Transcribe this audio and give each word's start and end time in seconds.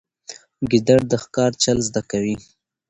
ګیدړ 0.69 0.99
د 1.11 1.13
ښکار 1.23 1.51
چل 1.63 1.77
زده 1.87 2.01
کوي. 2.11 2.35